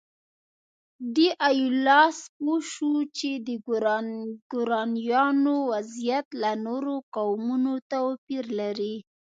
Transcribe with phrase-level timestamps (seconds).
[1.15, 3.49] ډي ایولاس پوه شو چې د
[4.51, 8.95] ګورانیانو وضعیت له نورو قومونو توپیر لري.